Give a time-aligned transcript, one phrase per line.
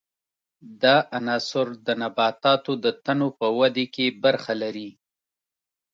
[0.81, 4.89] دا عنصر د نباتاتو د تنو په ودې کې برخه لري.